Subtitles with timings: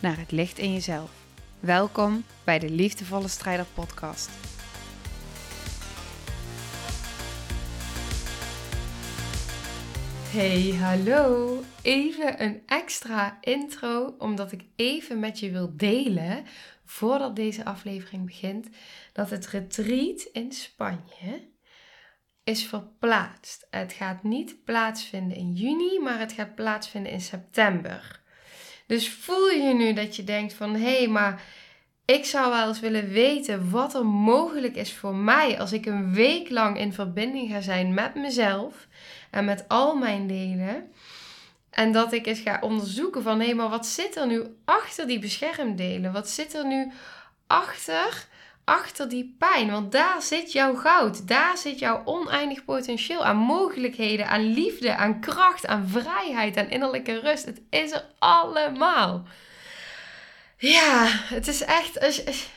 [0.00, 1.10] naar het licht in jezelf.
[1.60, 4.30] Welkom bij de Liefdevolle Strijder Podcast.
[10.30, 11.62] Hey, hallo.
[11.82, 16.44] Even een extra intro, omdat ik even met je wil delen,
[16.84, 18.68] voordat deze aflevering begint,
[19.12, 21.48] dat het retreat in Spanje
[22.44, 23.66] is verplaatst.
[23.70, 28.19] Het gaat niet plaatsvinden in juni, maar het gaat plaatsvinden in september.
[28.90, 31.42] Dus voel je nu dat je denkt van hé, hey, maar
[32.04, 36.14] ik zou wel eens willen weten wat er mogelijk is voor mij als ik een
[36.14, 38.86] week lang in verbinding ga zijn met mezelf
[39.30, 40.92] en met al mijn delen.
[41.70, 45.06] En dat ik eens ga onderzoeken van hé, hey, maar wat zit er nu achter
[45.06, 46.12] die beschermdelen?
[46.12, 46.92] Wat zit er nu
[47.46, 48.26] achter,
[48.70, 49.70] achter die pijn?
[49.70, 51.28] Want daar zit jouw goud.
[51.28, 57.20] Daar zit jouw oneindig potentieel aan mogelijkheden, aan liefde, aan kracht, aan vrijheid, aan innerlijke
[57.20, 57.44] rust.
[57.44, 59.22] Het is er allemaal.
[60.62, 61.98] Ja, het is echt.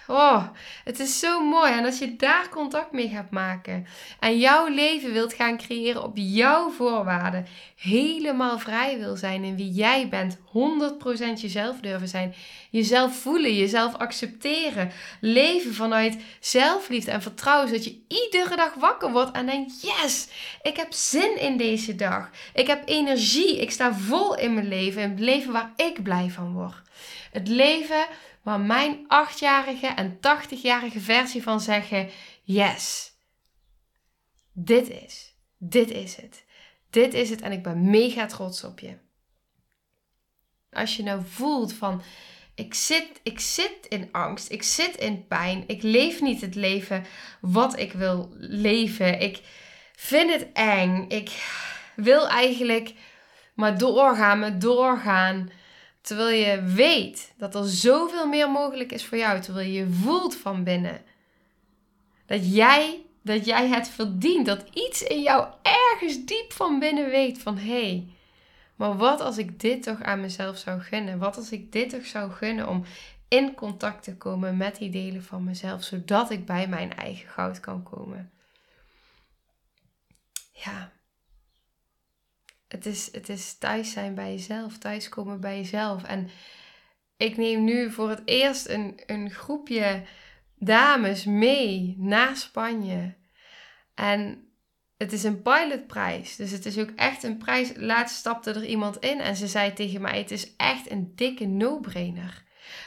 [0.08, 0.44] Oh,
[0.84, 1.72] het is zo mooi.
[1.72, 3.86] En als je daar contact mee gaat maken.
[4.20, 7.46] En jouw leven wilt gaan creëren op jouw voorwaarden.
[7.76, 10.38] Helemaal vrij wil zijn in wie jij bent.
[10.38, 10.40] 100%
[11.36, 12.36] jezelf durven zijn.
[12.70, 14.92] Jezelf voelen, jezelf accepteren.
[15.20, 17.68] Leven vanuit zelfliefde en vertrouwen.
[17.68, 20.28] Zodat je iedere dag wakker wordt en denkt: Yes,
[20.62, 22.30] ik heb zin in deze dag.
[22.54, 23.62] Ik heb energie.
[23.62, 25.02] Ik sta vol in mijn leven.
[25.02, 26.83] Het leven waar ik blij van word.
[27.34, 28.08] Het leven
[28.42, 32.10] waar mijn achtjarige en 80-jarige versie van zeggen:
[32.44, 33.14] Yes,
[34.52, 36.46] dit is, dit is het.
[36.90, 38.98] Dit is het en ik ben mega trots op je.
[40.72, 42.02] Als je nou voelt van
[42.56, 47.06] ik zit, ik zit in angst, ik zit in pijn, ik leef niet het leven
[47.42, 49.20] wat ik wil leven.
[49.20, 49.42] Ik
[49.96, 51.06] vind het eng.
[51.08, 51.32] Ik
[51.96, 52.94] wil eigenlijk
[53.54, 55.50] maar doorgaan, maar doorgaan.
[56.04, 59.42] Terwijl je weet dat er zoveel meer mogelijk is voor jou.
[59.42, 61.02] Terwijl je voelt van binnen
[62.26, 64.46] dat jij, dat jij het verdient.
[64.46, 68.08] Dat iets in jou ergens diep van binnen weet van hé, hey,
[68.76, 71.20] maar wat als ik dit toch aan mezelf zou gunnen?
[71.20, 72.84] Wat als ik dit toch zou gunnen om
[73.28, 77.60] in contact te komen met die delen van mezelf, zodat ik bij mijn eigen goud
[77.60, 78.32] kan komen?
[80.52, 80.92] Ja,
[82.74, 86.04] het is, het is thuis zijn bij jezelf, thuiskomen bij jezelf.
[86.04, 86.30] En
[87.18, 90.04] ik neem nu voor het eerst een, een groepje
[90.56, 93.14] dames mee naar Spanje.
[93.94, 94.48] En
[94.98, 96.36] het is een pilotprijs.
[96.36, 97.72] Dus het is ook echt een prijs.
[97.76, 101.46] Laatst stapte er iemand in en ze zei tegen mij: Het is echt een dikke
[101.46, 102.44] no-brainer.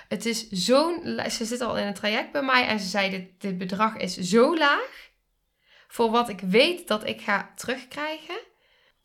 [0.09, 1.21] Het is zo'n.
[1.31, 4.17] Ze zit al in een traject bij mij en ze zei: dit, dit bedrag is
[4.17, 5.11] zo laag.
[5.89, 8.55] Voor wat ik weet dat ik ga terugkrijgen.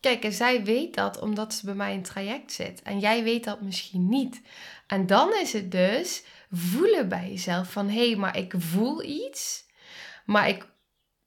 [0.02, 2.82] Kijk, en zij weet dat omdat ze bij mij in traject zit.
[2.82, 4.40] En jij weet dat misschien niet.
[4.86, 9.64] En dan is het dus voelen bij jezelf van hé, hey, maar ik voel iets.
[10.24, 10.66] Maar ik,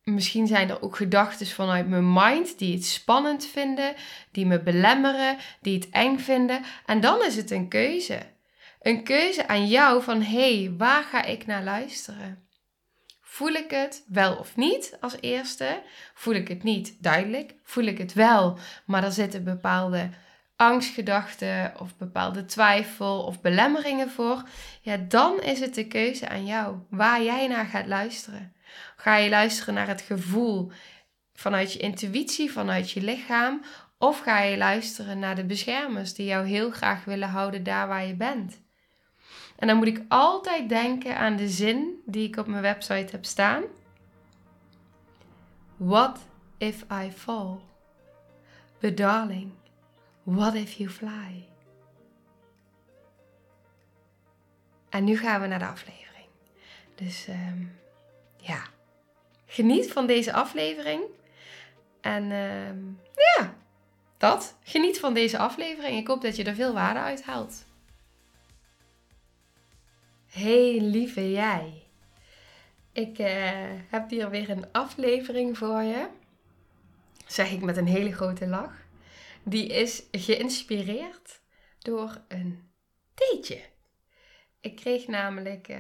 [0.04, 3.96] misschien zijn er ook gedachten vanuit mijn mind die het spannend vinden,
[4.32, 6.64] die me belemmeren, die het eng vinden.
[6.86, 8.20] En dan is het een keuze.
[8.82, 12.45] Een keuze aan jou van hé, hey, waar ga ik naar luisteren?
[13.36, 15.82] Voel ik het wel of niet als eerste?
[16.14, 17.04] Voel ik het niet?
[17.04, 17.54] Duidelijk.
[17.64, 20.10] Voel ik het wel, maar er zitten bepaalde
[20.56, 24.44] angstgedachten of bepaalde twijfel of belemmeringen voor.
[24.82, 28.54] Ja, dan is het de keuze aan jou waar jij naar gaat luisteren.
[28.96, 30.72] Ga je luisteren naar het gevoel
[31.34, 33.62] vanuit je intuïtie, vanuit je lichaam?
[33.98, 38.06] Of ga je luisteren naar de beschermers die jou heel graag willen houden daar waar
[38.06, 38.65] je bent?
[39.56, 43.26] En dan moet ik altijd denken aan de zin die ik op mijn website heb
[43.26, 43.64] staan.
[45.78, 46.20] What
[46.58, 47.58] if I fall?
[48.80, 49.52] But darling,
[50.24, 51.48] what if you fly?
[54.90, 56.28] En nu gaan we naar de aflevering.
[56.96, 57.80] Dus um,
[58.38, 58.64] ja,
[59.46, 61.04] geniet van deze aflevering.
[62.02, 63.54] En um, ja,
[64.18, 64.56] dat.
[64.64, 65.98] Geniet van deze aflevering.
[65.98, 67.65] Ik hoop dat je er veel waarde uit haalt.
[70.36, 71.84] Hey lieve jij.
[72.92, 73.28] Ik uh,
[73.90, 76.08] heb hier weer een aflevering voor je.
[77.28, 78.86] Zeg ik met een hele grote lach.
[79.44, 81.42] Die is geïnspireerd
[81.80, 82.72] door een
[83.14, 83.62] theetje.
[84.60, 85.78] Ik kreeg namelijk uh,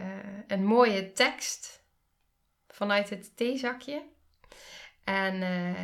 [0.48, 1.84] een mooie tekst
[2.68, 4.04] vanuit het theezakje.
[5.04, 5.80] En uh,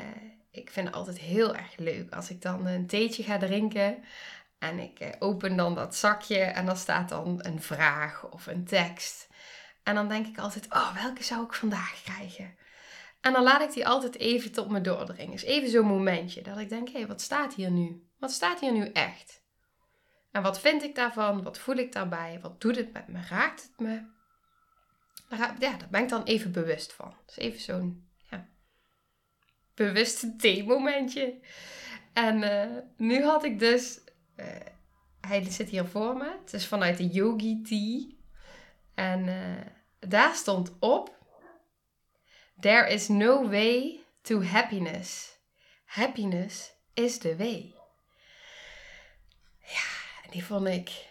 [0.52, 4.04] ik vind het altijd heel erg leuk als ik dan een theetje ga drinken.
[4.62, 8.66] En ik uh, open dan dat zakje en dan staat dan een vraag of een
[8.66, 9.28] tekst.
[9.84, 12.56] En dan denk ik altijd, oh, welke zou ik vandaag krijgen?
[13.22, 15.32] En dan laat ik die altijd even tot me doordringen.
[15.32, 18.08] Dus even zo'n momentje dat ik denk, hé, hey, wat staat hier nu?
[18.20, 19.44] Wat staat hier nu echt?
[20.32, 21.44] En wat vind ik daarvan?
[21.44, 22.40] Wat voel ik daarbij?
[22.42, 23.22] Wat doet het met me?
[23.30, 24.04] Raakt het me?
[25.30, 27.16] Ja, daar ben ik dan even bewust van.
[27.26, 28.48] Dus even zo'n ja,
[29.76, 31.40] bewuste theemomentje.
[32.14, 34.00] En uh, nu had ik dus...
[34.36, 34.46] Uh,
[35.22, 36.38] hij zit hier voor me.
[36.44, 38.16] Het is vanuit de Yogi Tea.
[38.94, 39.66] En uh,
[40.00, 41.20] daar stond op...
[42.60, 45.38] There is no way to happiness.
[45.86, 47.76] Happiness is the way.
[49.60, 51.10] Ja, die vond ik.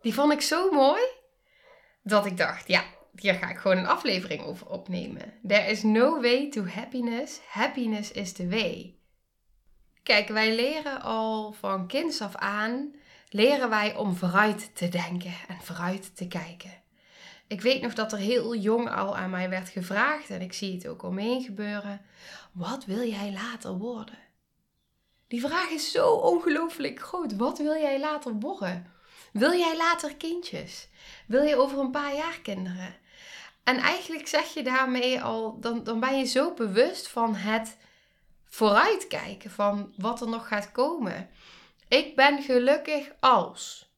[0.00, 1.02] Die vond ik zo mooi
[2.02, 2.84] dat ik dacht: ja,
[3.14, 5.38] hier ga ik gewoon een aflevering over opnemen.
[5.46, 7.40] There is no way to happiness.
[7.48, 8.99] Happiness is the way.
[10.02, 12.94] Kijk, wij leren al van kinds af aan,
[13.28, 16.82] leren wij om vooruit te denken en vooruit te kijken.
[17.46, 20.74] Ik weet nog dat er heel jong al aan mij werd gevraagd, en ik zie
[20.74, 22.00] het ook omheen gebeuren:
[22.52, 24.18] wat wil jij later worden?
[25.28, 27.36] Die vraag is zo ongelooflijk groot.
[27.36, 28.92] Wat wil jij later worden?
[29.32, 30.88] Wil jij later kindjes?
[31.26, 32.96] Wil je over een paar jaar kinderen?
[33.64, 37.76] En eigenlijk zeg je daarmee al, dan, dan ben je zo bewust van het
[38.50, 41.28] vooruitkijken, van wat er nog gaat komen.
[41.88, 43.90] Ik ben gelukkig als.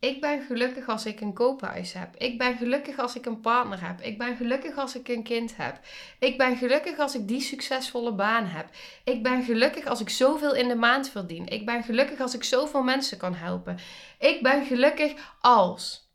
[0.00, 2.16] Ik ben gelukkig als ik een koophuis heb.
[2.16, 4.00] Ik ben gelukkig als ik een partner heb.
[4.00, 5.80] Ik ben gelukkig als ik een kind heb.
[6.18, 8.68] Ik ben gelukkig als ik die succesvolle baan heb.
[9.04, 11.46] Ik ben gelukkig als ik zoveel in de maand verdien.
[11.46, 13.78] Ik ben gelukkig als ik zoveel mensen kan helpen.
[14.18, 16.05] Ik ben gelukkig als.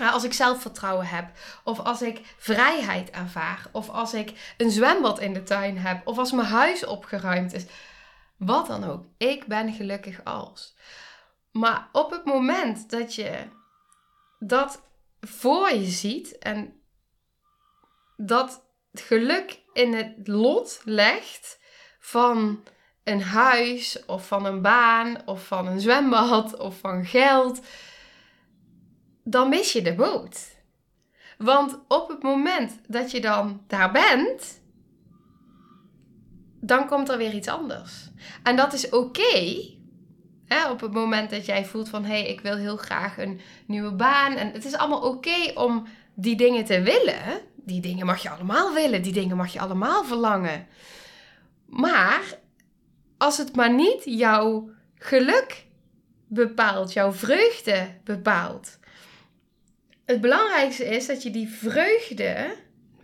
[0.00, 1.30] Als ik zelfvertrouwen heb,
[1.64, 6.18] of als ik vrijheid ervaar, of als ik een zwembad in de tuin heb, of
[6.18, 7.64] als mijn huis opgeruimd is.
[8.36, 9.04] Wat dan ook.
[9.18, 10.76] Ik ben gelukkig als.
[11.52, 13.48] Maar op het moment dat je
[14.38, 14.82] dat
[15.20, 16.80] voor je ziet en
[18.16, 21.58] dat geluk in het lot legt
[21.98, 22.64] van
[23.04, 27.60] een huis of van een baan of van een zwembad of van geld,
[29.28, 30.54] dan mis je de boot.
[31.38, 34.60] Want op het moment dat je dan daar bent,
[36.60, 38.10] dan komt er weer iets anders.
[38.42, 39.56] En dat is oké,
[40.70, 43.92] op het moment dat jij voelt van hé, hey, ik wil heel graag een nieuwe
[43.92, 44.36] baan.
[44.36, 47.40] En het is allemaal oké om die dingen te willen.
[47.54, 50.66] Die dingen mag je allemaal willen, die dingen mag je allemaal verlangen.
[51.66, 52.38] Maar
[53.18, 55.66] als het maar niet jouw geluk
[56.26, 58.78] bepaalt, jouw vreugde bepaalt.
[60.06, 62.56] Het belangrijkste is dat je die vreugde,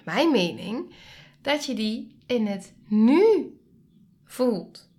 [0.05, 0.95] mijn mening,
[1.41, 3.57] dat je die in het nu
[4.25, 4.91] voelt.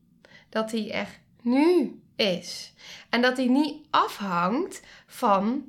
[0.49, 1.07] Dat die er
[1.41, 2.73] nu is.
[3.09, 5.65] En dat die niet afhangt van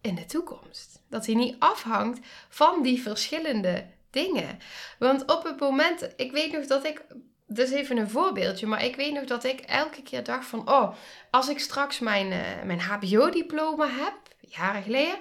[0.00, 1.02] in de toekomst.
[1.08, 2.18] Dat die niet afhangt
[2.48, 4.58] van die verschillende dingen.
[4.98, 7.04] Want op het moment, ik weet nog dat ik,
[7.46, 10.94] is even een voorbeeldje, maar ik weet nog dat ik elke keer dacht van, oh,
[11.30, 15.18] als ik straks mijn, uh, mijn HBO-diploma heb, jaren geleden,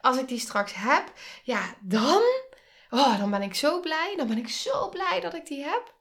[0.00, 1.12] als ik die straks heb,
[1.42, 2.22] ja, dan,
[2.90, 5.96] oh, dan ben ik zo blij, dan ben ik zo blij dat ik die heb.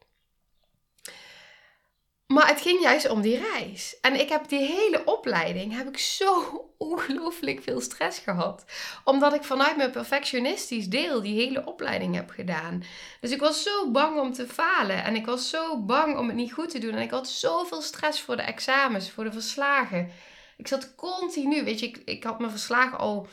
[2.28, 3.98] Maar het ging juist om die reis.
[4.02, 6.44] En ik heb die hele opleiding, heb ik zo
[6.78, 8.66] ongelooflijk veel stress gehad.
[9.04, 12.84] Omdat ik vanuit mijn perfectionistisch deel die hele opleiding heb gedaan.
[13.22, 15.04] Dus ik was zo bang om te falen.
[15.04, 16.94] En ik was zo bang om het niet goed te doen.
[16.94, 20.12] En ik had zoveel stress voor de examens, voor de verslagen.
[20.58, 23.28] Ik zat continu, weet je, ik, ik had mijn verslagen al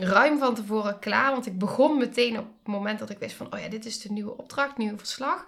[0.00, 1.30] ruim van tevoren klaar.
[1.30, 4.00] Want ik begon meteen op het moment dat ik wist van, oh ja, dit is
[4.00, 5.46] de nieuwe opdracht, nieuwe verslag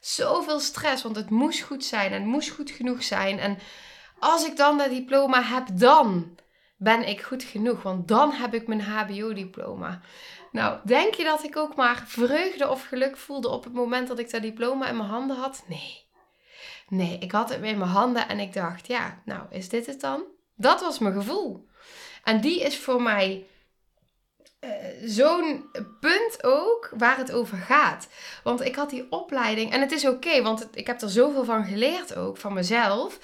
[0.00, 3.38] zoveel stress, want het moest goed zijn en het moest goed genoeg zijn.
[3.38, 3.58] En
[4.18, 6.38] als ik dan dat diploma heb, dan
[6.76, 10.00] ben ik goed genoeg, want dan heb ik mijn HBO-diploma.
[10.52, 14.18] Nou, denk je dat ik ook maar vreugde of geluk voelde op het moment dat
[14.18, 15.64] ik dat diploma in mijn handen had?
[15.66, 16.08] Nee.
[16.88, 20.00] Nee, ik had het in mijn handen en ik dacht, ja, nou, is dit het
[20.00, 20.22] dan?
[20.56, 21.68] Dat was mijn gevoel.
[22.24, 23.46] En die is voor mij
[24.60, 24.70] uh,
[25.04, 28.08] zo'n punt ook waar het over gaat.
[28.42, 31.64] Want ik had die opleiding, en het is oké, want ik heb er zoveel van
[31.64, 33.18] geleerd ook, van mezelf.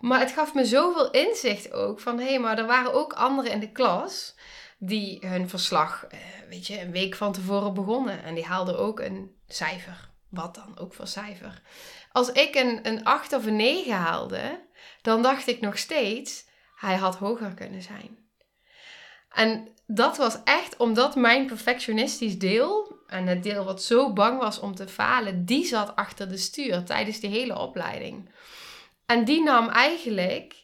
[0.00, 3.50] Maar het gaf me zoveel inzicht ook van, hé, hey, maar er waren ook anderen
[3.50, 4.34] in de klas
[4.78, 8.22] die hun verslag, uh, weet je, een week van tevoren begonnen.
[8.22, 10.10] En die haalden ook een cijfer.
[10.30, 11.62] Wat dan ook voor cijfer.
[12.12, 14.66] Als ik een, een 8 of een 9 haalde,
[15.02, 18.25] dan dacht ik nog steeds, hij had hoger kunnen zijn.
[19.36, 24.60] En dat was echt omdat mijn perfectionistisch deel, en het deel wat zo bang was
[24.60, 28.30] om te falen, die zat achter de stuur tijdens die hele opleiding.
[29.06, 30.54] En die nam eigenlijk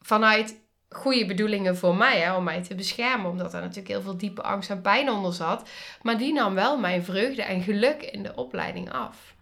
[0.00, 4.16] vanuit goede bedoelingen voor mij, hè, om mij te beschermen, omdat er natuurlijk heel veel
[4.16, 5.68] diepe angst en pijn onder zat.
[6.02, 9.34] Maar die nam wel mijn vreugde en geluk in de opleiding af.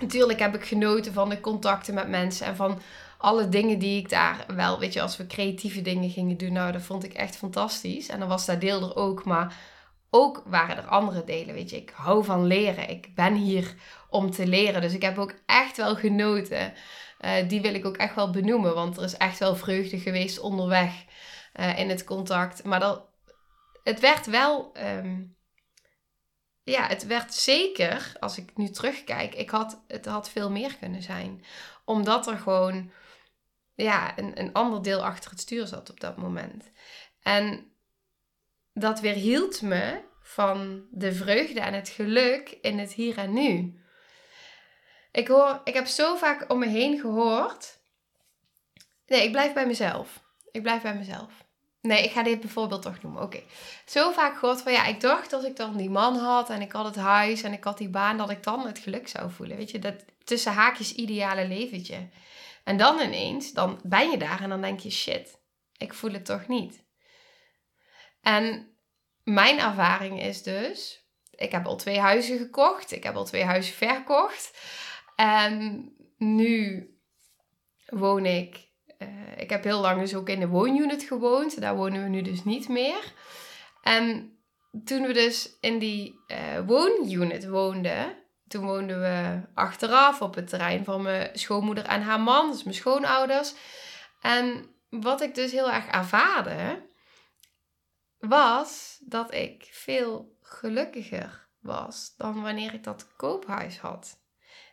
[0.00, 2.80] Natuurlijk heb ik genoten van de contacten met mensen en van
[3.22, 6.72] alle dingen die ik daar wel, weet je, als we creatieve dingen gingen doen, nou,
[6.72, 8.08] dat vond ik echt fantastisch.
[8.08, 9.56] En dan was dat deel er ook, maar
[10.10, 11.76] ook waren er andere delen, weet je.
[11.76, 12.88] Ik hou van leren.
[12.88, 13.74] Ik ben hier
[14.08, 14.80] om te leren.
[14.80, 16.72] Dus ik heb ook echt wel genoten.
[17.20, 20.38] Uh, die wil ik ook echt wel benoemen, want er is echt wel vreugde geweest
[20.40, 21.04] onderweg
[21.54, 22.64] uh, in het contact.
[22.64, 23.02] Maar dat,
[23.82, 25.36] het werd wel, um,
[26.62, 31.02] ja, het werd zeker, als ik nu terugkijk, ik had, het had veel meer kunnen
[31.02, 31.44] zijn.
[31.84, 32.90] Omdat er gewoon
[33.82, 36.70] ja, een, een ander deel achter het stuur zat op dat moment.
[37.22, 37.72] En
[38.72, 43.80] dat weerhield me van de vreugde en het geluk in het hier en nu.
[45.12, 47.80] Ik, hoor, ik heb zo vaak om me heen gehoord.
[49.06, 50.22] Nee, ik blijf bij mezelf.
[50.50, 51.32] Ik blijf bij mezelf.
[51.80, 53.22] Nee, ik ga dit bijvoorbeeld toch noemen.
[53.22, 53.42] Oké.
[53.86, 56.72] Zo vaak gehoord van ja, ik dacht als ik dan die man had en ik
[56.72, 59.56] had het huis en ik had die baan, dat ik dan het geluk zou voelen.
[59.56, 62.08] Weet je, dat tussen haakjes ideale leventje.
[62.64, 65.40] En dan ineens, dan ben je daar en dan denk je shit,
[65.76, 66.84] ik voel het toch niet.
[68.20, 68.76] En
[69.22, 73.74] mijn ervaring is dus, ik heb al twee huizen gekocht, ik heb al twee huizen
[73.74, 74.58] verkocht.
[75.16, 76.86] En nu
[77.86, 82.02] woon ik, uh, ik heb heel lang dus ook in de woonunit gewoond, daar wonen
[82.02, 83.12] we nu dus niet meer.
[83.82, 84.36] En
[84.84, 88.21] toen we dus in die uh, woonunit woonden,
[88.52, 92.76] toen woonden we achteraf op het terrein van mijn schoonmoeder en haar man, dus mijn
[92.76, 93.54] schoonouders.
[94.20, 96.86] En wat ik dus heel erg ervaarde,
[98.18, 104.20] was dat ik veel gelukkiger was dan wanneer ik dat koophuis had.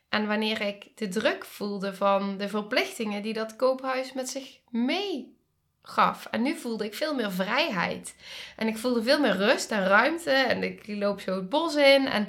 [0.10, 5.38] En wanneer ik de druk voelde van de verplichtingen die dat koophuis met zich mee
[5.82, 6.26] gaf.
[6.26, 8.16] En nu voelde ik veel meer vrijheid.
[8.56, 10.32] En ik voelde veel meer rust en ruimte.
[10.32, 12.08] En ik loop zo het bos in.
[12.08, 12.28] En,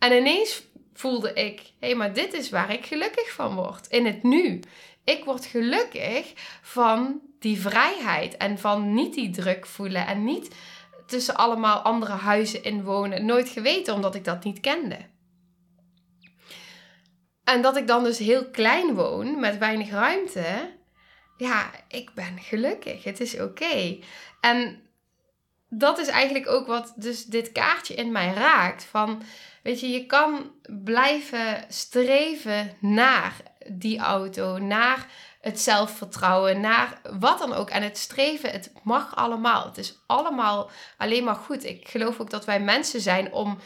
[0.00, 3.86] en ineens voelde ik: hé, hey, maar dit is waar ik gelukkig van word.
[3.86, 4.60] In het nu.
[5.04, 10.54] Ik word gelukkig van die vrijheid en van niet die druk voelen en niet
[11.06, 13.24] tussen allemaal andere huizen inwonen.
[13.24, 14.96] Nooit geweten omdat ik dat niet kende.
[17.44, 20.78] En dat ik dan dus heel klein woon met weinig ruimte.
[21.36, 23.04] Ja, ik ben gelukkig.
[23.04, 23.98] Het is oké.
[24.40, 24.80] En
[25.70, 28.84] dat is eigenlijk ook wat dus dit kaartje in mij raakt.
[28.84, 29.22] Van,
[29.62, 30.50] weet je, je kan
[30.84, 33.36] blijven streven naar
[33.68, 35.06] die auto, naar
[35.40, 37.70] het zelfvertrouwen, naar wat dan ook.
[37.70, 39.64] En het streven, het mag allemaal.
[39.64, 41.64] Het is allemaal alleen maar goed.
[41.64, 43.58] Ik geloof ook dat wij mensen zijn om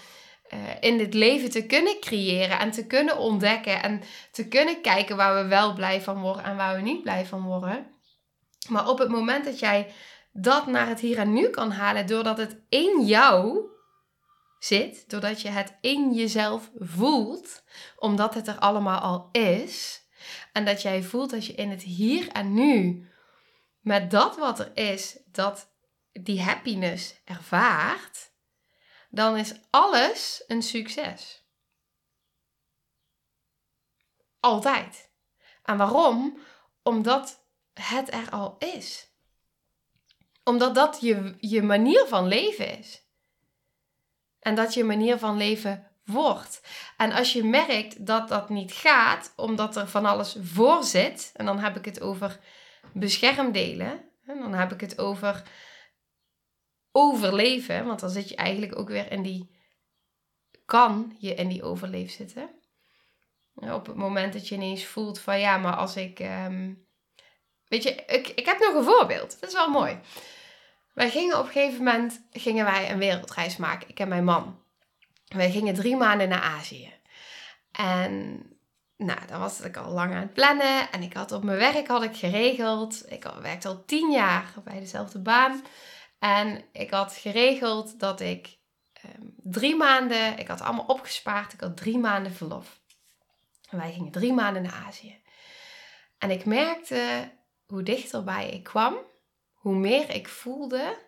[0.52, 5.16] uh, in dit leven te kunnen creëren en te kunnen ontdekken en te kunnen kijken
[5.16, 7.86] waar we wel blij van worden en waar we niet blij van worden.
[8.68, 9.92] Maar op het moment dat jij
[10.36, 13.60] dat naar het hier en nu kan halen, doordat het in jou
[14.58, 17.62] zit, doordat je het in jezelf voelt,
[17.96, 20.02] omdat het er allemaal al is,
[20.52, 23.08] en dat jij voelt dat je in het hier en nu,
[23.80, 25.72] met dat wat er is, dat
[26.12, 28.32] die happiness ervaart,
[29.10, 31.44] dan is alles een succes.
[34.40, 35.10] Altijd.
[35.62, 36.38] En waarom?
[36.82, 39.13] Omdat het er al is.
[40.44, 43.02] Omdat dat je, je manier van leven is.
[44.38, 46.60] En dat je manier van leven wordt.
[46.96, 51.46] En als je merkt dat dat niet gaat, omdat er van alles voor zit, en
[51.46, 52.40] dan heb ik het over
[52.92, 55.42] beschermdelen, en dan heb ik het over
[56.92, 59.50] overleven, want dan zit je eigenlijk ook weer in die,
[60.64, 62.50] kan je in die overleef zitten.
[63.54, 66.86] Op het moment dat je ineens voelt van ja, maar als ik, um,
[67.68, 70.00] weet je, ik, ik heb nog een voorbeeld, dat is wel mooi.
[70.94, 74.62] Wij gingen op een gegeven moment, gingen wij een wereldreis maken, ik en mijn man.
[75.26, 76.92] Wij gingen drie maanden naar Azië.
[77.72, 78.42] En
[78.96, 80.90] nou, dan was ik al lang aan het plannen.
[80.92, 83.12] En ik had op mijn werk had ik geregeld.
[83.12, 85.64] Ik werkte al tien jaar bij dezelfde baan.
[86.18, 88.58] En ik had geregeld dat ik
[89.04, 92.80] um, drie maanden, ik had allemaal opgespaard, ik had drie maanden verlof.
[93.70, 95.22] En wij gingen drie maanden naar Azië.
[96.18, 97.30] En ik merkte
[97.66, 98.96] hoe dichterbij ik kwam,
[99.64, 100.98] hoe meer ik voelde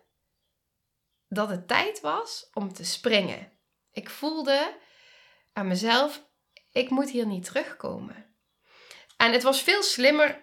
[1.27, 3.51] dat het tijd was om te springen.
[3.91, 4.77] Ik voelde
[5.53, 6.23] aan mezelf,
[6.71, 8.35] ik moet hier niet terugkomen.
[9.17, 10.41] En het was veel slimmer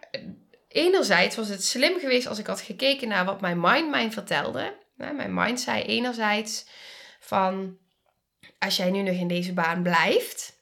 [0.68, 4.78] enerzijds was het slim geweest als ik had gekeken naar wat mijn mind mij vertelde.
[4.94, 6.66] Mijn mind zei enerzijds
[7.20, 7.78] van,
[8.58, 10.53] als jij nu nog in deze baan blijft,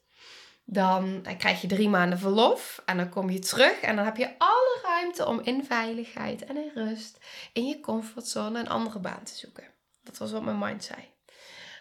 [0.73, 4.39] dan krijg je drie maanden verlof en dan kom je terug en dan heb je
[4.39, 7.19] alle ruimte om in veiligheid en in rust,
[7.53, 9.65] in je comfortzone een andere baan te zoeken.
[10.03, 10.99] Dat was wat mijn mind zei.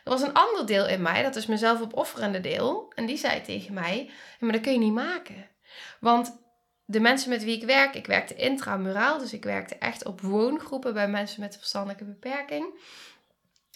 [0.03, 3.41] Er was een ander deel in mij, dat is mezelf opofferende deel, en die zei
[3.41, 5.49] tegen mij: maar dat kun je niet maken.
[5.99, 6.39] Want
[6.85, 10.93] de mensen met wie ik werk, ik werkte intramuraal, dus ik werkte echt op woongroepen
[10.93, 12.79] bij mensen met een verstandelijke beperking.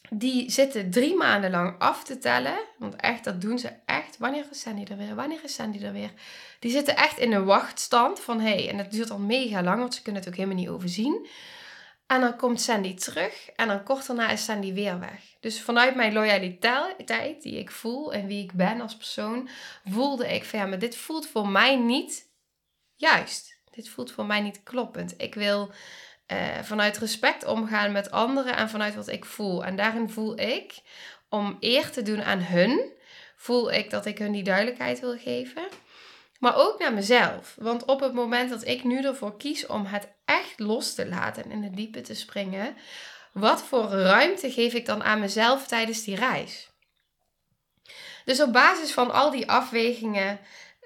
[0.09, 2.57] Die zitten drie maanden lang af te tellen.
[2.77, 4.17] Want echt, dat doen ze echt.
[4.17, 5.15] Wanneer is Sandy er weer?
[5.15, 6.11] Wanneer is Sandy er weer?
[6.59, 8.39] Die zitten echt in een wachtstand van.
[8.39, 11.27] Hey, en dat duurt al mega lang, want ze kunnen het ook helemaal niet overzien.
[12.07, 15.35] En dan komt Sandy terug en dan kort daarna is Sandy weer weg.
[15.39, 19.49] Dus vanuit mijn loyaliteit die ik voel en wie ik ben als persoon,
[19.85, 22.29] voelde ik van ja, maar dit voelt voor mij niet
[22.95, 23.59] juist.
[23.71, 25.13] Dit voelt voor mij niet kloppend.
[25.17, 25.71] Ik wil
[26.31, 29.65] uh, vanuit respect omgaan met anderen en vanuit wat ik voel.
[29.65, 30.73] En daarin voel ik,
[31.29, 32.91] om eer te doen aan hun,
[33.35, 35.67] voel ik dat ik hun die duidelijkheid wil geven.
[36.39, 37.55] Maar ook naar mezelf.
[37.59, 41.43] Want op het moment dat ik nu ervoor kies om het echt los te laten
[41.43, 42.75] en in het diepe te springen,
[43.31, 46.69] wat voor ruimte geef ik dan aan mezelf tijdens die reis?
[48.25, 50.39] Dus op basis van al die afwegingen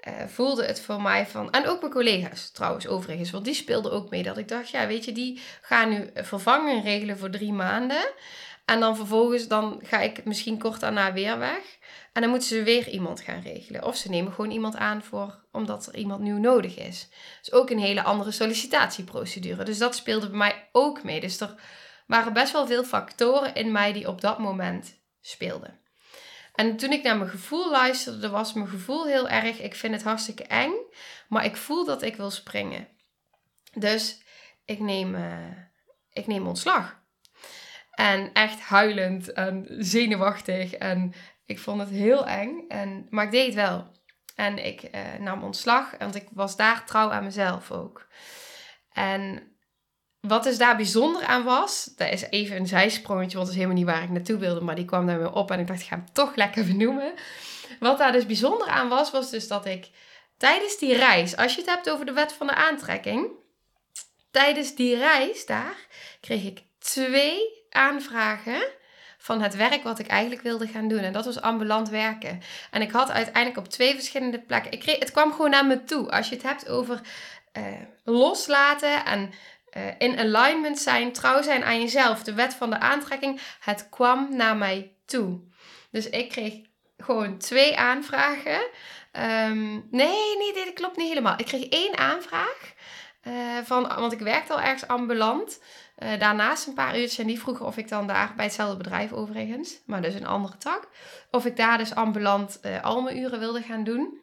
[0.08, 1.50] uh, voelde het voor mij van.
[1.50, 3.30] En ook mijn collega's trouwens, overigens.
[3.30, 4.22] Want die speelden ook mee.
[4.22, 8.12] Dat ik dacht, ja, weet je, die gaan nu vervangen regelen voor drie maanden.
[8.64, 11.78] En dan vervolgens dan ga ik misschien kort daarna weer weg.
[12.12, 13.84] En dan moeten ze weer iemand gaan regelen.
[13.84, 17.08] Of ze nemen gewoon iemand aan voor, omdat er iemand nieuw nodig is.
[17.40, 19.64] Dus ook een hele andere sollicitatieprocedure.
[19.64, 21.20] Dus dat speelde bij mij ook mee.
[21.20, 21.54] Dus er
[22.06, 25.79] waren best wel veel factoren in mij die op dat moment speelden.
[26.60, 30.02] En toen ik naar mijn gevoel luisterde, was mijn gevoel heel erg: ik vind het
[30.02, 30.72] hartstikke eng,
[31.28, 32.88] maar ik voel dat ik wil springen.
[33.72, 34.22] Dus
[34.64, 35.56] ik neem, uh,
[36.12, 37.00] ik neem ontslag.
[37.90, 40.72] En echt huilend en zenuwachtig.
[40.72, 41.14] En
[41.46, 42.64] ik vond het heel eng.
[42.68, 43.86] En, maar ik deed het wel.
[44.34, 48.06] En ik uh, nam ontslag, want ik was daar trouw aan mezelf ook.
[48.92, 49.52] En
[50.20, 53.76] wat dus daar bijzonder aan was, dat is even een zijsprongetje, want dat is helemaal
[53.76, 55.86] niet waar ik naartoe wilde, maar die kwam daar weer op en ik dacht, ik
[55.86, 57.12] ga hem toch lekker benoemen.
[57.80, 59.90] Wat daar dus bijzonder aan was, was dus dat ik
[60.36, 63.28] tijdens die reis, als je het hebt over de wet van de aantrekking,
[64.30, 65.86] tijdens die reis daar
[66.20, 68.62] kreeg ik twee aanvragen
[69.18, 70.98] van het werk wat ik eigenlijk wilde gaan doen.
[70.98, 72.40] En dat was ambulant werken.
[72.70, 74.72] En ik had uiteindelijk op twee verschillende plekken.
[74.72, 76.10] Ik kreeg, het kwam gewoon naar me toe.
[76.10, 77.00] Als je het hebt over
[77.58, 77.64] uh,
[78.04, 79.32] loslaten en
[79.76, 84.36] uh, in alignment zijn, trouw zijn aan jezelf, de wet van de aantrekking, het kwam
[84.36, 85.40] naar mij toe.
[85.90, 86.54] Dus ik kreeg
[86.96, 88.60] gewoon twee aanvragen.
[89.12, 91.34] Um, nee, nee, dit klopt niet helemaal.
[91.36, 92.74] Ik kreeg één aanvraag.
[93.22, 95.60] Uh, van, want ik werkte al ergens ambulant.
[95.98, 99.12] Uh, daarnaast een paar uurtjes en die vroegen of ik dan daar, bij hetzelfde bedrijf
[99.12, 100.88] overigens, maar dus een andere tak,
[101.30, 104.20] of ik daar dus ambulant uh, al mijn uren wilde gaan doen.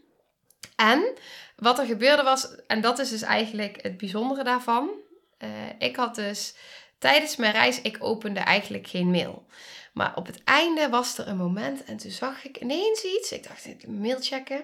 [0.76, 1.14] En
[1.56, 4.90] wat er gebeurde was, en dat is dus eigenlijk het bijzondere daarvan,
[5.40, 6.56] uh, ik had dus
[7.00, 9.46] tijdens mijn reis, ik opende eigenlijk geen mail.
[9.94, 13.32] Maar op het einde was er een moment en toen zag ik ineens iets.
[13.32, 14.64] Ik dacht, ik mail checken.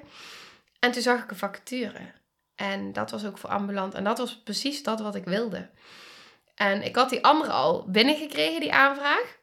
[0.80, 2.12] En toen zag ik een vacature.
[2.56, 3.94] En dat was ook voor ambulant.
[3.94, 5.70] En dat was precies dat wat ik wilde.
[6.56, 9.38] En ik had die andere al binnengekregen, die aanvraag.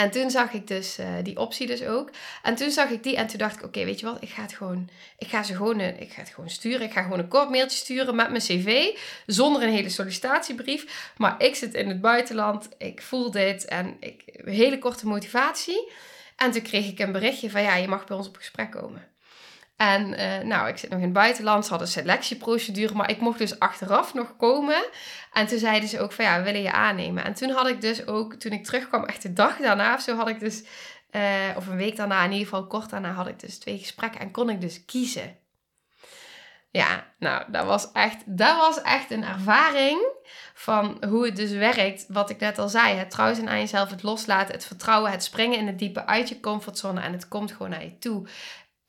[0.00, 2.10] En toen zag ik dus uh, die optie dus ook.
[2.42, 4.42] En toen zag ik die en toen dacht ik, oké, weet je wat, ik ga
[4.42, 6.86] het gewoon, ik ga ze gewoon, uh, ik ga het gewoon sturen.
[6.86, 11.12] Ik ga gewoon een kort mailtje sturen met mijn cv, zonder een hele sollicitatiebrief.
[11.16, 15.92] Maar ik zit in het buitenland, ik voel dit en ik, een hele korte motivatie.
[16.36, 19.08] En toen kreeg ik een berichtje van, ja, je mag bij ons op gesprek komen.
[19.80, 21.64] En uh, nou, ik zit nog in het buitenland.
[21.64, 24.84] Ze hadden een selectieprocedure, maar ik mocht dus achteraf nog komen.
[25.32, 27.24] En toen zeiden ze ook van ja, willen je aannemen.
[27.24, 30.16] En toen had ik dus ook, toen ik terugkwam, echt de dag daarna of zo,
[30.16, 30.64] had ik dus,
[31.10, 31.22] uh,
[31.56, 34.30] of een week daarna, in ieder geval kort daarna, had ik dus twee gesprekken en
[34.30, 35.36] kon ik dus kiezen.
[36.70, 40.00] Ja, nou, dat was echt, dat was echt een ervaring
[40.54, 42.04] van hoe het dus werkt.
[42.08, 45.24] Wat ik net al zei, het trouw zijn aan jezelf, het loslaten, het vertrouwen, het
[45.24, 48.28] springen in het diepe uit je comfortzone en het komt gewoon naar je toe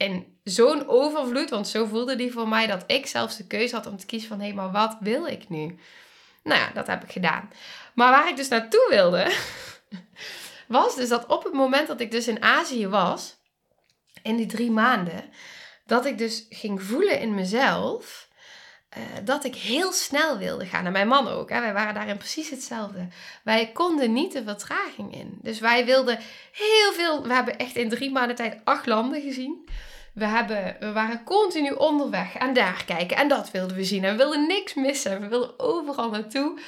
[0.02, 3.86] in zo'n overvloed, want zo voelde die voor mij, dat ik zelfs de keuze had
[3.86, 5.80] om te kiezen van hé, maar wat wil ik nu?
[6.44, 7.50] Nou ja, dat heb ik gedaan.
[7.94, 9.32] Maar waar ik dus naartoe wilde,
[10.68, 13.38] was dus dat op het moment dat ik dus in Azië was,
[14.24, 15.24] in die drie maanden,
[15.86, 18.30] dat ik dus ging voelen in mezelf.
[18.98, 20.86] Uh, dat ik heel snel wilde gaan.
[20.86, 21.50] En mijn man ook.
[21.50, 21.60] Hè?
[21.60, 23.08] Wij waren daarin precies hetzelfde.
[23.44, 25.38] Wij konden niet de vertraging in.
[25.42, 26.20] Dus wij wilden
[26.52, 27.24] heel veel.
[27.24, 29.70] We hebben echt in drie maanden tijd acht landen gezien.
[30.14, 34.04] We, hebben, we waren continu onderweg en daar kijken en dat wilden we zien.
[34.04, 35.22] En we wilden niks missen.
[35.22, 36.60] We wilden overal naartoe.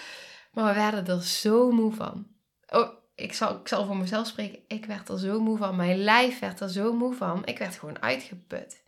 [0.51, 2.27] Maar we werden er zo moe van.
[2.69, 5.75] Oh, ik zal, ik zal voor mezelf spreken, ik werd er zo moe van.
[5.75, 7.45] Mijn lijf werd er zo moe van.
[7.45, 8.83] Ik werd gewoon uitgeput.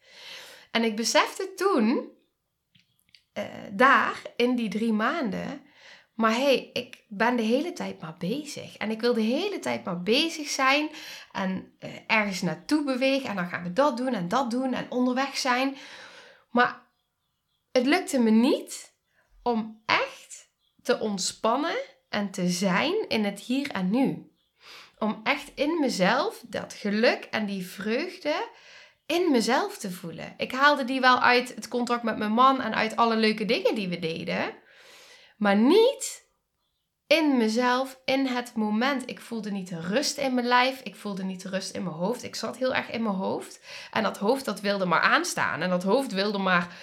[0.71, 2.09] En ik besefte toen,
[3.37, 5.61] uh, daar, in die drie maanden,
[6.15, 8.77] maar hé, hey, ik ben de hele tijd maar bezig.
[8.77, 10.89] En ik wil de hele tijd maar bezig zijn
[11.31, 13.29] en uh, ergens naartoe bewegen.
[13.29, 15.75] En dan gaan we dat doen en dat doen en onderweg zijn.
[16.51, 16.81] Maar
[17.71, 18.93] het lukte me niet
[19.43, 20.49] om echt
[20.81, 21.77] te ontspannen
[22.09, 24.31] en te zijn in het hier en nu.
[24.97, 28.49] Om echt in mezelf dat geluk en die vreugde
[29.05, 30.33] in mezelf te voelen.
[30.37, 33.75] Ik haalde die wel uit het contact met mijn man en uit alle leuke dingen
[33.75, 34.53] die we deden.
[35.37, 36.25] Maar niet
[37.07, 39.09] in mezelf, in het moment.
[39.09, 40.81] Ik voelde niet rust in mijn lijf.
[40.81, 42.23] Ik voelde niet rust in mijn hoofd.
[42.23, 43.59] Ik zat heel erg in mijn hoofd.
[43.91, 45.61] En dat hoofd dat wilde maar aanstaan.
[45.61, 46.75] En dat hoofd wilde maar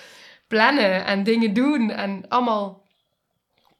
[0.48, 1.90] plannen en dingen doen.
[1.90, 2.86] En allemaal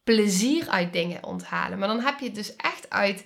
[0.05, 1.78] plezier uit dingen onthalen.
[1.78, 3.24] Maar dan heb je het dus echt uit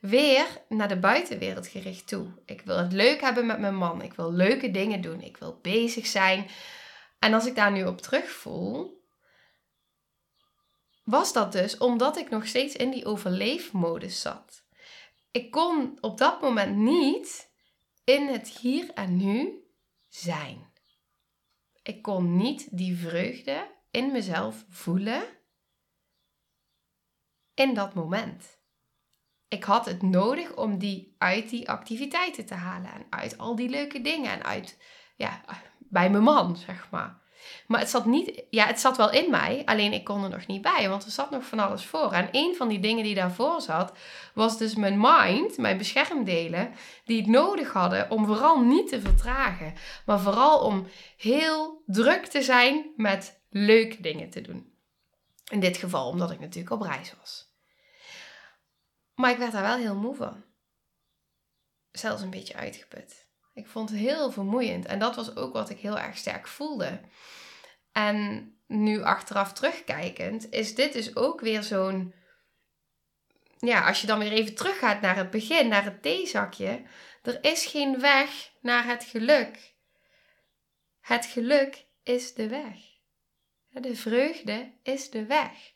[0.00, 2.42] weer naar de buitenwereld gericht toe.
[2.44, 4.02] Ik wil het leuk hebben met mijn man.
[4.02, 5.20] Ik wil leuke dingen doen.
[5.20, 6.46] Ik wil bezig zijn.
[7.18, 9.02] En als ik daar nu op terugvoel,
[11.04, 14.66] was dat dus omdat ik nog steeds in die overleefmodus zat.
[15.30, 17.50] Ik kon op dat moment niet
[18.04, 19.62] in het hier en nu
[20.08, 20.72] zijn.
[21.82, 25.22] Ik kon niet die vreugde in mezelf voelen
[27.54, 28.57] in dat moment.
[29.48, 33.68] Ik had het nodig om die uit die activiteiten te halen en uit al die
[33.68, 34.78] leuke dingen en uit
[35.16, 35.40] ja,
[35.78, 37.18] bij mijn man, zeg maar.
[37.66, 40.46] Maar het zat niet, ja, het zat wel in mij, alleen ik kon er nog
[40.46, 42.12] niet bij, want er zat nog van alles voor.
[42.12, 43.92] En een van die dingen die daarvoor zat,
[44.34, 49.74] was dus mijn mind, mijn beschermdelen, die het nodig hadden om vooral niet te vertragen,
[50.06, 54.72] maar vooral om heel druk te zijn met leuke dingen te doen.
[55.50, 57.47] In dit geval omdat ik natuurlijk op reis was.
[59.18, 60.44] Maar ik werd daar wel heel moe van.
[61.90, 63.26] Zelfs een beetje uitgeput.
[63.54, 64.86] Ik vond het heel vermoeiend.
[64.86, 67.00] En dat was ook wat ik heel erg sterk voelde.
[67.92, 72.14] En nu achteraf terugkijkend, is dit dus ook weer zo'n.
[73.58, 76.82] Ja, als je dan weer even teruggaat naar het begin, naar het theezakje.
[77.22, 79.74] Er is geen weg naar het geluk.
[81.00, 82.76] Het geluk is de weg.
[83.68, 85.72] De vreugde is de weg.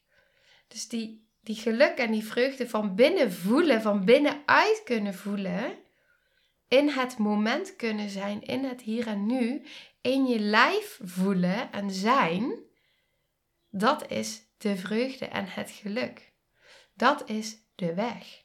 [0.69, 5.79] Dus die, die geluk en die vreugde van binnen voelen, van binnenuit kunnen voelen,
[6.69, 9.63] in het moment kunnen zijn, in het hier en nu,
[10.01, 12.55] in je lijf voelen en zijn,
[13.71, 16.33] dat is de vreugde en het geluk.
[16.95, 18.45] Dat is de weg.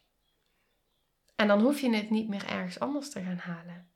[1.36, 3.92] En dan hoef je het niet meer ergens anders te gaan halen.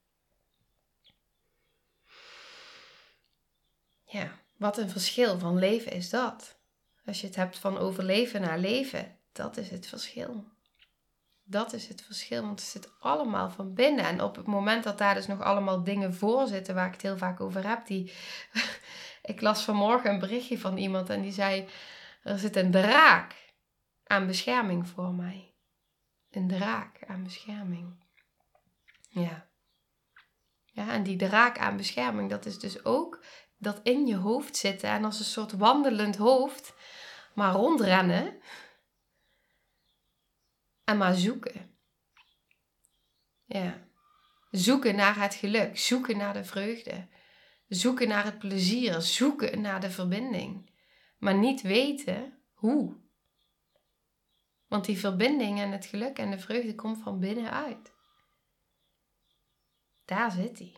[4.04, 6.61] Ja, wat een verschil van leven is dat.
[7.12, 10.46] Als je het hebt van overleven naar leven, dat is het verschil.
[11.44, 14.06] Dat is het verschil, want het zit allemaal van binnen.
[14.06, 17.02] En op het moment dat daar dus nog allemaal dingen voor zitten waar ik het
[17.02, 18.14] heel vaak over heb, die.
[19.32, 21.68] ik las vanmorgen een berichtje van iemand en die zei:
[22.24, 23.36] Er zit een draak
[24.04, 25.54] aan bescherming voor mij.
[26.30, 28.06] Een draak aan bescherming.
[29.10, 29.50] Ja.
[30.66, 33.24] Ja, en die draak aan bescherming, dat is dus ook
[33.58, 36.74] dat in je hoofd zitten en als een soort wandelend hoofd
[37.34, 38.42] maar rondrennen
[40.84, 41.76] en maar zoeken.
[43.46, 43.90] Ja.
[44.52, 47.08] Zoeken naar het geluk, zoeken naar de vreugde,
[47.68, 50.72] zoeken naar het plezier, zoeken naar de verbinding,
[51.18, 53.00] maar niet weten hoe.
[54.68, 57.94] Want die verbinding en het geluk en de vreugde komt van binnenuit.
[60.06, 60.76] Daar zit hij.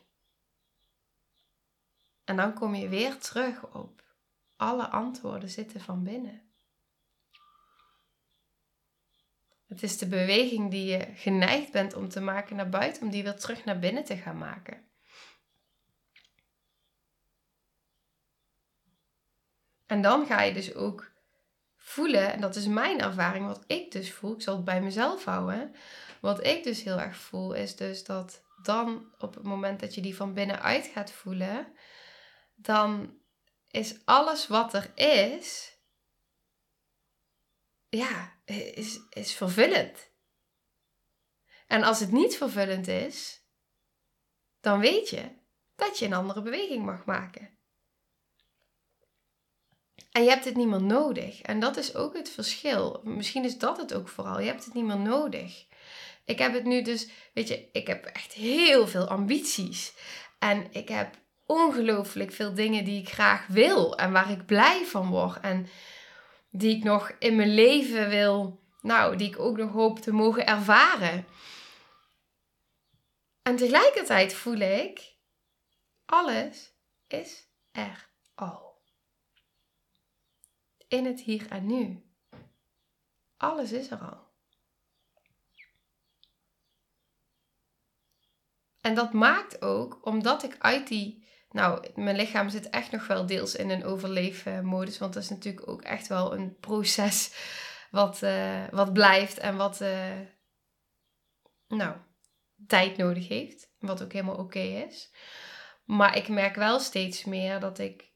[2.23, 4.03] En dan kom je weer terug op
[4.55, 6.42] alle antwoorden zitten van binnen.
[9.67, 13.23] Het is de beweging die je geneigd bent om te maken naar buiten, om die
[13.23, 14.87] weer terug naar binnen te gaan maken.
[19.85, 21.11] En dan ga je dus ook
[21.75, 25.25] voelen, en dat is mijn ervaring, wat ik dus voel, ik zal het bij mezelf
[25.25, 25.75] houden.
[26.21, 30.01] Wat ik dus heel erg voel, is dus dat dan op het moment dat je
[30.01, 31.73] die van binnenuit gaat voelen,
[32.55, 33.17] dan
[33.71, 35.77] is alles wat er is,
[37.89, 40.11] ja, is, is vervullend.
[41.67, 43.41] En als het niet vervullend is,
[44.59, 45.41] dan weet je
[45.75, 47.57] dat je een andere beweging mag maken.
[50.11, 51.41] En je hebt het niet meer nodig.
[51.41, 53.01] En dat is ook het verschil.
[53.03, 54.39] Misschien is dat het ook vooral.
[54.39, 55.65] Je hebt het niet meer nodig.
[56.25, 59.93] Ik heb het nu dus, weet je, ik heb echt heel veel ambities.
[60.39, 65.09] En ik heb ongelooflijk veel dingen die ik graag wil en waar ik blij van
[65.09, 65.39] word.
[65.39, 65.67] En
[66.55, 70.47] die ik nog in mijn leven wil nou, die ik ook nog hoop te mogen
[70.47, 71.25] ervaren.
[73.41, 75.15] En tegelijkertijd voel ik,
[76.05, 76.73] alles
[77.07, 78.81] is er al.
[80.87, 82.03] In het hier en nu.
[83.37, 84.31] Alles is er al.
[88.81, 91.27] En dat maakt ook, omdat ik uit die.
[91.53, 94.97] Nou, mijn lichaam zit echt nog wel deels in een overleefmodus.
[94.97, 97.33] Want dat is natuurlijk ook echt wel een proces
[97.91, 99.81] wat, uh, wat blijft en wat.
[99.81, 100.19] Uh,
[101.67, 101.95] nou,
[102.67, 103.71] tijd nodig heeft.
[103.79, 105.13] Wat ook helemaal oké is.
[105.85, 108.11] Maar ik merk wel steeds meer dat ik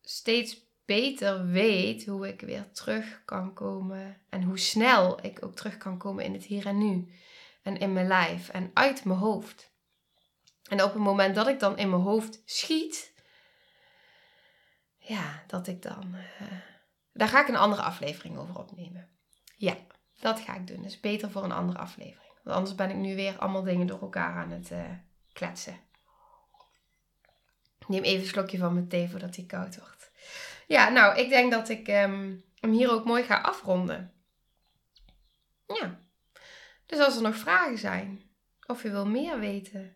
[0.00, 4.20] steeds beter weet hoe ik weer terug kan komen.
[4.28, 7.12] En hoe snel ik ook terug kan komen in het hier en nu.
[7.62, 9.74] En in mijn lijf en uit mijn hoofd.
[10.68, 13.12] En op het moment dat ik dan in mijn hoofd schiet,
[14.96, 16.14] ja, dat ik dan.
[16.14, 16.48] Uh,
[17.12, 19.08] daar ga ik een andere aflevering over opnemen.
[19.56, 19.76] Ja,
[20.20, 20.82] dat ga ik doen.
[20.82, 22.32] Dus beter voor een andere aflevering.
[22.42, 24.90] Want anders ben ik nu weer allemaal dingen door elkaar aan het uh,
[25.32, 25.80] kletsen.
[27.86, 30.10] neem even een slokje van mijn thee voordat hij koud wordt.
[30.66, 34.12] Ja, nou, ik denk dat ik um, hem hier ook mooi ga afronden.
[35.66, 36.00] Ja.
[36.86, 38.22] Dus als er nog vragen zijn,
[38.66, 39.95] of je wil meer weten,